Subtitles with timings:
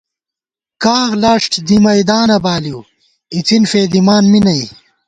[0.83, 2.79] کاغ لاݭٹ دی مَئیدانہ بالِؤ
[3.35, 4.61] اِڅِن فېدِمان می نئ